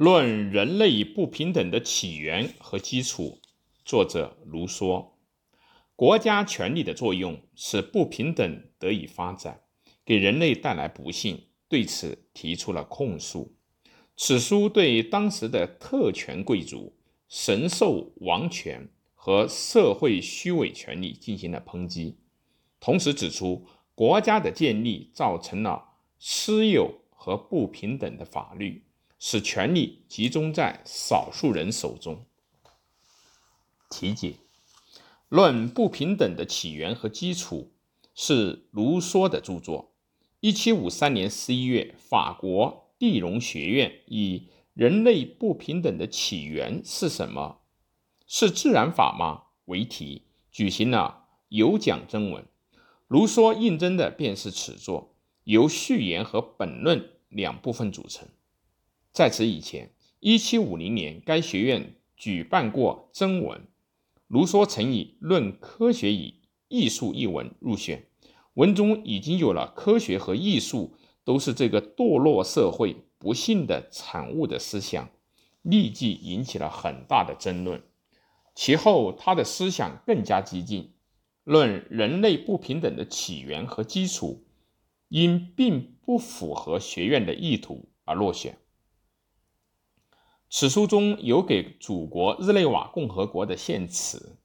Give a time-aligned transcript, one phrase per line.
[0.00, 3.40] 论人类不平等的起源和基础，
[3.84, 5.08] 作者卢梭。
[5.96, 9.62] 国家权力的作用使不平等得以发展，
[10.04, 13.56] 给人类带来不幸，对此提出了控诉。
[14.16, 16.94] 此书对当时的特权贵族、
[17.28, 22.18] 神授王权和社会虚伪权力进行了抨击，
[22.78, 28.84] 同时指出国家的建立造成了私有和不平等的法律，
[29.18, 32.24] 使权力集中在少数人手中。
[33.90, 34.34] 题解：
[35.28, 37.72] 论不平等的起源和基础
[38.14, 39.92] 是卢梭的著作。
[40.40, 42.86] 一七五三年十一月，法国。
[42.98, 47.60] 地荣学院以“人类不平等的起源是什么？
[48.26, 52.44] 是自然法吗？”为题，举行了有奖征文。
[53.06, 55.14] 卢梭应征的便是此作，
[55.44, 58.28] 由序言和本论两部分组成。
[59.18, 59.90] 在此以前，
[60.20, 63.66] 一七五零年，该学院举办过征文，
[64.28, 66.34] 卢梭曾以《论科学与
[66.68, 68.06] 艺术》一文入选，
[68.54, 70.94] 文中已经有了科学和艺术。
[71.24, 75.10] 都是这个堕落社会不幸的产物的思想，
[75.62, 77.82] 立即引起了很大的争论。
[78.54, 80.92] 其后，他的思想更加激进，
[81.42, 84.44] 论人类不平等的起源和基础，
[85.08, 88.56] 因并不符合学院的意图而落选。
[90.50, 94.38] 此书中有给祖国日内瓦共和国的献词，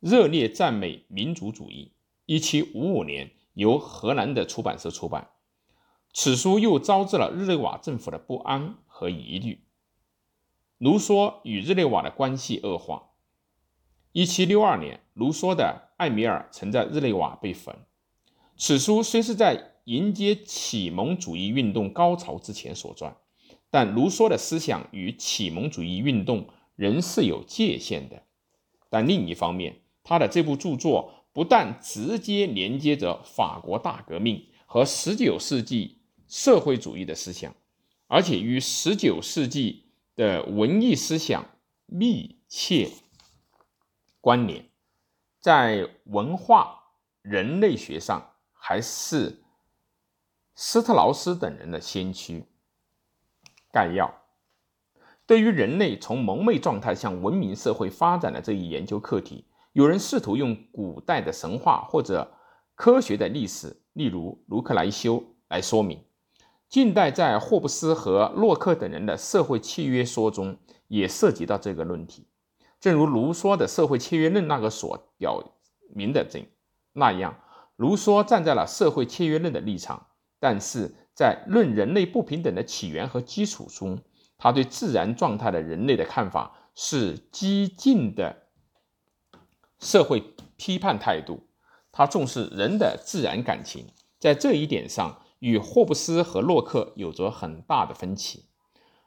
[0.00, 1.92] 热烈赞美民族主义。
[2.24, 5.30] 一七五五年，由荷兰的出版社出版。
[6.14, 9.64] 此书又招致了日内瓦政府的不安和疑虑。
[10.78, 13.10] 卢梭与日内瓦的关系恶化。
[14.12, 17.76] 一七六二年，卢梭的《艾米尔》曾在日内瓦被焚。
[18.56, 23.12] 此书虽是在迎接启蒙主义运动高潮之前所撰，
[23.70, 28.22] 但卢梭的思想与启蒙主义运动仍是有界限的。
[28.88, 35.96] 但另一方面，他的这部著作不但直接连接着法国大革命和十九世纪。
[36.30, 37.54] 社会主义的思想，
[38.06, 41.42] 而且与十九世纪的文艺思想
[41.86, 42.90] 密切
[44.20, 44.68] 关联，
[45.40, 46.82] 在文化
[47.22, 49.42] 人类学上还是
[50.54, 52.44] 斯特劳斯等人的先驱。
[53.72, 54.12] 概要：
[55.26, 62.32] 对于人类从蒙昧状态向文明社会发展的这一研究课题，有人试图用古代的神话或者
[62.74, 66.02] 科学的历史，例如卢克莱修来说明。
[66.68, 70.56] 近代在霍布斯和洛克等人的社会契约说中，
[70.86, 72.26] 也涉及到这个论题。
[72.78, 75.42] 正如卢梭的社会契约论那个所表
[75.94, 76.46] 明的这
[76.92, 77.34] 那样，
[77.76, 80.08] 卢梭站在了社会契约论的立场，
[80.38, 83.98] 但是在论人类不平等的起源和基础中，
[84.36, 88.44] 他对自然状态的人类的看法是激进的
[89.80, 90.22] 社会
[90.56, 91.48] 批判态度。
[91.90, 93.86] 他重视人的自然感情，
[94.20, 95.20] 在这一点上。
[95.40, 98.46] 与霍布斯和洛克有着很大的分歧。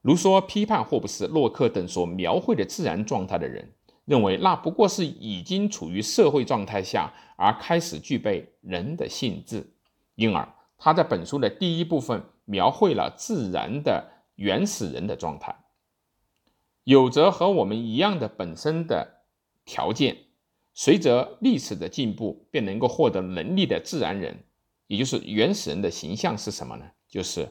[0.00, 3.74] 卢梭批判霍布斯、洛克等所描绘的自然状态的人，
[4.06, 9.74] 认为那不过是已经处于社会状态下而开始具备人的性质。
[10.14, 10.48] 因而，
[10.84, 15.56] 他在本书的第一部分描绘了自然的原始人的状态，
[16.84, 19.22] 有着和我们一样的本身的
[19.64, 20.14] 条件，
[20.74, 24.44] 随着历史的进步，便能够获得能力的自然人。
[24.86, 26.84] 也就是原始人的形象是什么呢？
[27.08, 27.48] 就是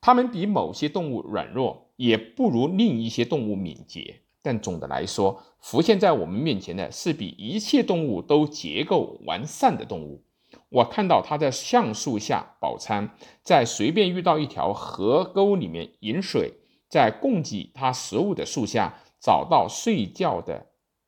[0.00, 4.20] 他们比某些动物软弱，也不如另一些动物敏捷。
[4.42, 10.22] 但总的来说，浮现在我们面前的是比一切动物都结构完善的动物。
[10.70, 13.10] 我看到他在橡树下饱餐，
[13.42, 16.54] 在随便遇到一条河沟里面饮水，
[16.88, 20.66] 在供给他食物的树下找到睡觉的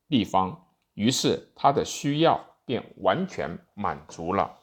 [0.08, 4.58] 地方，于是他的需要便完全满足了。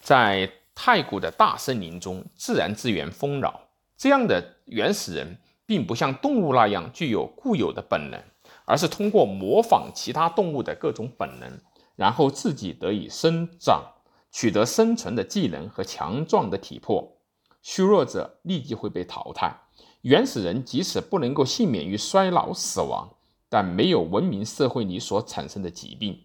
[0.00, 3.68] 在太古的大森林中，自然资源丰饶。
[3.96, 8.22] 这样的原始人并不像动物那样具有固有的本能，
[8.64, 11.60] 而是通过模仿其他动物的各种本能，
[12.00, 13.84] 然后自己得以生长，
[14.32, 17.18] 取得生存的技能和强壮的体魄。
[17.60, 19.54] 虚弱者立即会被淘汰。
[20.00, 23.06] 原始人即使不能够幸免于衰老死亡，
[23.50, 26.18] 但没有文明社会里所产生的疾病。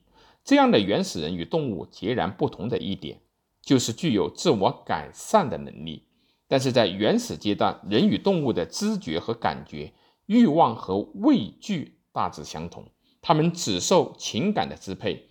[0.45, 3.19] 这样的原始人与动物截然不同的一点。
[3.61, 6.03] 就是具有自我改善的能力，
[6.47, 9.91] 但是在原始阶段，人与动物的知觉和感觉、
[10.27, 12.85] 欲望和畏惧大致相同，
[13.21, 15.27] 他们只受情感的支配，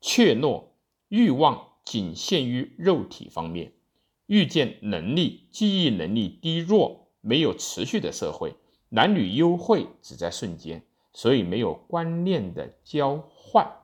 [0.00, 0.64] 怯懦
[1.08, 3.74] 欲望仅限于肉体方面，
[4.26, 8.54] 遇见能力、记忆能力低弱没有持续的社会，
[8.88, 13.76] 男女幽会只在瞬间，所以没有观念的交换。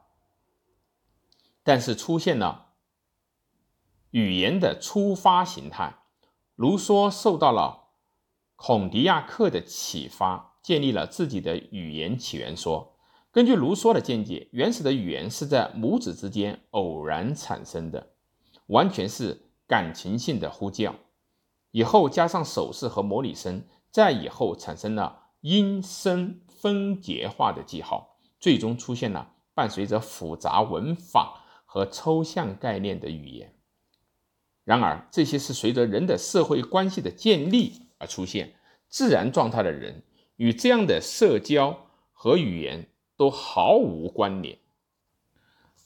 [1.63, 2.75] 但是出现了
[4.11, 5.99] 语言的出发形态，
[6.55, 7.89] 卢梭受到了
[8.55, 12.96] 孔迪亚克的启发，建立了自己的语言起源说。
[13.37, 18.15] 根据卢梭的见解，原始的语言是在母子之间偶然产生的，
[18.69, 20.95] 完全是感情性的呼叫。
[21.71, 33.55] 以后加上手势和模拟声，再以后产生了音声分节化的记号，最终出现了伴随着复杂文法和抽象概念的语言。
[34.65, 38.55] 然而，这些是随着人的社会关系的建立而出现。
[38.89, 40.05] 自然状态的人
[40.37, 42.89] 与这样的社交和语言。
[43.17, 44.59] 都毫无关联。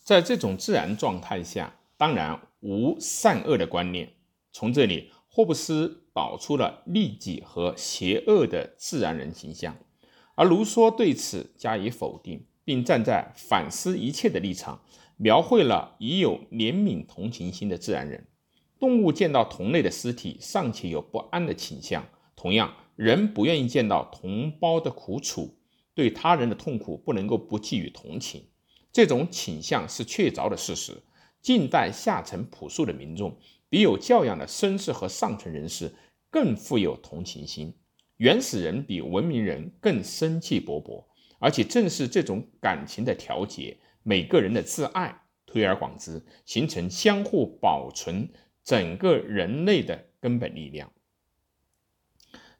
[0.02, 4.14] 在这种自然状态下，当然无善恶的观念。
[4.52, 9.76] 从这里，霍布斯导出了利己和邪恶的自然人形象，
[10.34, 14.82] 而卢梭对此加以否定，并站在反思一切的立场，
[15.16, 18.26] 描绘了已有怜悯同情心的自然人。
[18.80, 22.04] 动物见到同类的尸体尚且有不安的倾向，
[22.34, 25.54] 同样，人不愿意见到同胞的苦楚。
[26.00, 28.42] 对他人的痛苦不能够不寄予同情，
[28.90, 30.96] 这种倾向是确凿的事实。
[31.42, 33.38] 近代下层朴素的民众
[33.68, 35.92] 比有教养的绅士和上层人士
[36.30, 37.74] 更富有同情心，
[38.16, 41.04] 原始人比文明人更生气勃勃，
[41.38, 48.26] 而且正是这种感情的调节，每个人的自爱，推而广之，形成相互保存
[48.64, 50.90] 整个人类的根本力量。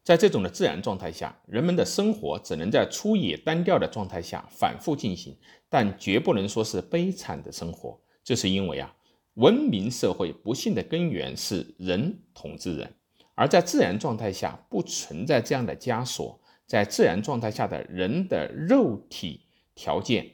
[0.02, 5.37] 在这种的自然状态下，人们的生活只能在粗野单调的状态下反复进行，
[5.69, 8.00] 但绝不能说是悲惨的生活。
[8.25, 8.94] 这是因为啊，
[9.35, 12.94] 文明社会不幸的根源是人统治人，
[13.35, 16.41] 而在自然状态下不存在这样的枷锁。
[16.67, 19.41] 在自然状态下的人的肉体
[19.75, 20.25] 条件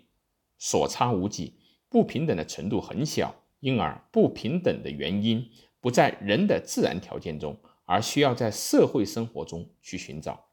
[0.58, 1.54] 所差无几，
[1.88, 5.42] 不平等的程度很小，因而不平等的原因
[5.80, 7.58] 不在人的自然条件中。
[7.86, 10.48] 而需要在社会生活中去寻找。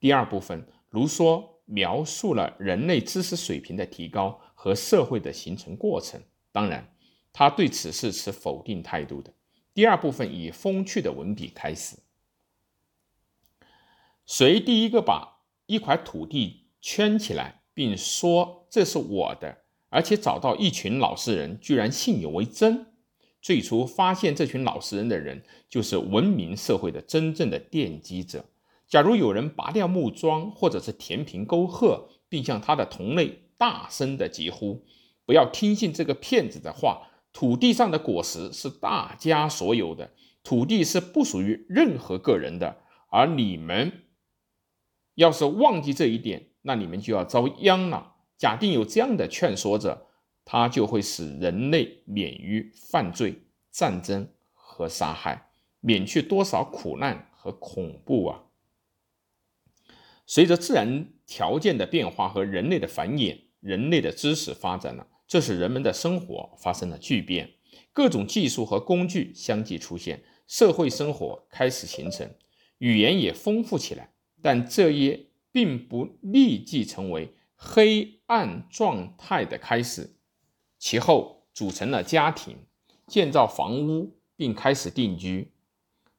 [0.00, 6.20] 第二部分，卢梭描述了人类知识水平的提高和社会的形成过程。
[6.50, 6.92] 当然，
[7.32, 9.32] 他对此是持否定态度的。
[9.74, 11.96] 第二部分以风趣的文笔开始：
[14.24, 19.58] 谁第一个把一块土地圈起来，并说这是我的，
[19.90, 22.86] 而且找到一群老实人居然信以为真？
[23.40, 28.44] 最初发现这群老实人的人，就是文明社会的真正的奠基者。
[28.88, 34.84] 假如有人拔掉木桩，或者是填平沟壑，并向他的同类大声的疾呼
[35.26, 37.08] ：“不要听信这个骗子的话！
[37.32, 40.12] 土地上的果实是大家所有的，
[40.42, 42.78] 土地是不属于任何个人的。
[43.10, 43.92] 而你们
[45.14, 50.05] 要是忘记这一点，那你们就要遭殃了。”假定有这样的劝说者。
[50.46, 55.50] 它就会使人类免于犯罪、战争和杀害，
[55.80, 58.44] 免去多少苦难和恐怖啊！
[60.24, 67.54] 随着自然条件的变化和人类的繁衍，人类的知识发展了，这使人们的生活发生了巨变，
[67.92, 72.30] 各种技术和工具相继出现，社会生活开始形成，
[72.78, 74.12] 语言也丰富起来。
[74.40, 80.15] 但这也并不立即成为黑暗状态的开始。
[80.88, 82.56] 其后组成了家庭，
[83.08, 85.50] 建造房屋，并开始定居。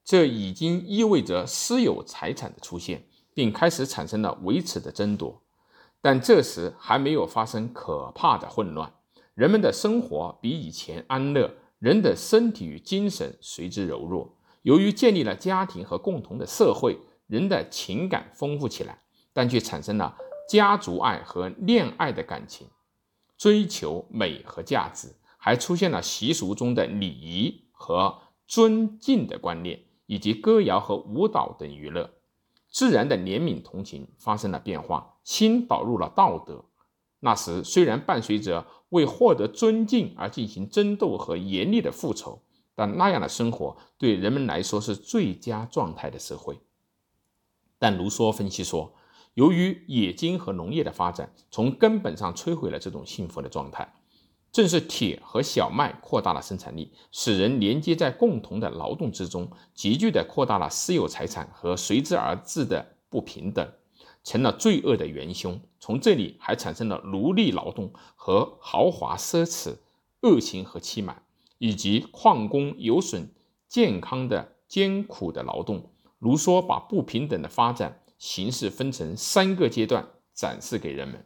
[0.04, 5.42] 这已经意味着私有财产的出现，并开始产生了维持的争夺。
[6.02, 8.92] 但这时还没有发生可怕的混乱，
[9.36, 14.36] 人们的生活比以前安乐，人的身体与精神随之柔弱。
[14.64, 16.98] 由于建立了家庭和共同的社会，
[17.28, 19.00] 人的情感丰富起来，
[19.32, 20.18] 但却产生了
[20.50, 22.68] 家族爱和恋爱的感情。
[23.38, 32.10] 追求美和价值，还出现了习俗中的礼仪和尊敬的观念，以及歌谣和舞蹈等娱乐。
[32.70, 36.66] 自然的怜悯同情发生了变化，新导入了道德。
[37.20, 42.42] 那时虽然伴随着为获得尊敬而进行争斗和严厉的复仇，
[42.76, 46.60] 但那样的生活对人们来说是最佳状态的社会。
[47.78, 48.94] 但卢梭分析说。
[49.38, 53.94] 由于冶金和农业的发展，从根本上摧毁了这种幸福的状态。
[54.52, 63.72] 正是铁和小麦扩大了生产力，使人连接在共同的劳动之中，急剧地扩大了私有财产和随之而至的不平等，
[64.24, 65.62] 成了罪恶的元凶。
[65.80, 69.76] 从这里还产生了奴隶劳动和豪华奢侈、
[70.22, 71.22] 恶行和欺瞒，
[71.60, 73.30] 以及矿工有损
[73.68, 75.92] 健康的艰苦的劳动。
[76.18, 81.26] 卢梭把不平等的发展形势分成三个阶段展示给人们。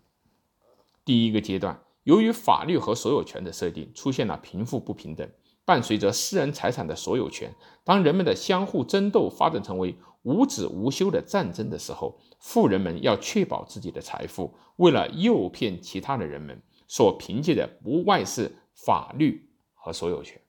[1.04, 5.30] 第一个阶段，由于法律和所有权的设定，出现了贫富不平等。
[5.64, 20.42] 伴随着私人财产的所有权，当人们的相互争斗发展成为无止无休的战争的时候，富人们要确保自己的财富，为了诱骗其他的人们，所凭借的不外是法律和所有权。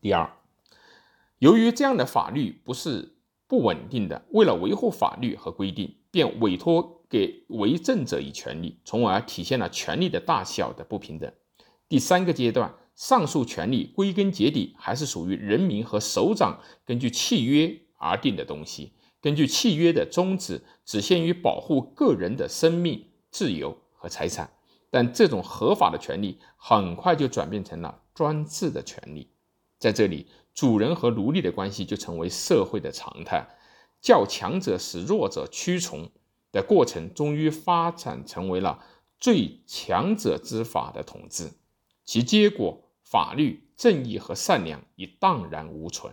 [0.00, 0.30] 第二，
[1.38, 3.13] 由于这样的法律不是
[3.54, 11.32] 不稳定的，为了维护法律和规定，便委托给为政者以权利，从而体现了权力的大小的不平等。
[11.88, 12.74] 第三个阶段。
[12.96, 18.92] 上述权利归根结底还是属于人民和首长根据契约而定的东西。
[19.20, 24.48] 根据契约的宗旨，只限于保护个人的生命、自由和财产。
[24.92, 29.28] 但这种合法的权利很快就转变成了专制的权利。
[29.80, 33.46] 在这里，主人和奴隶的关系就成为社会的常态。
[34.00, 36.10] 较强者使弱者屈从
[36.52, 38.84] 的过程，终于发展成为了
[39.18, 41.50] 最强者之法的统治。
[42.04, 42.80] 其结果。
[43.06, 46.12] 法律、正义和善良已荡然无存，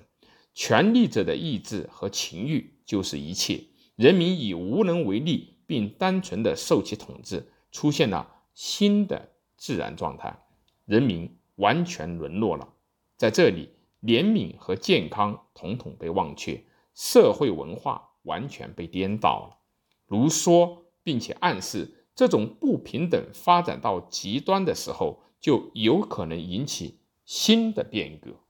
[0.53, 3.63] 权力者的意志和情欲就是一切，
[3.95, 10.43] 人民已无能为力，并单纯的受其统治，出现了新的自然状态，
[10.85, 12.67] 人民完全沦落了。
[13.17, 13.69] 在这里，
[14.01, 19.59] 怜悯和健康统统被忘却，社会文化完全被颠倒了。
[20.07, 25.23] 卢梭并且暗示，这种不平等发展到极端的时候。
[25.41, 28.41] 就有可能引起新的变革。